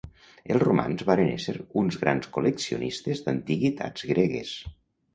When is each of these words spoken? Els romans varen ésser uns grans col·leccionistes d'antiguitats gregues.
Els 0.53 0.63
romans 0.63 1.03
varen 1.09 1.29
ésser 1.33 1.55
uns 1.83 1.99
grans 2.05 2.33
col·leccionistes 2.39 3.25
d'antiguitats 3.31 4.11
gregues. 4.15 4.61